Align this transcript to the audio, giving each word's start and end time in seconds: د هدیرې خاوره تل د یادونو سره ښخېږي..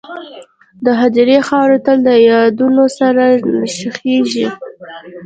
د 0.85 0.87
هدیرې 1.01 1.39
خاوره 1.47 1.77
تل 1.85 1.97
د 2.07 2.09
یادونو 2.29 2.83
سره 2.99 3.23
ښخېږي.. 3.77 4.47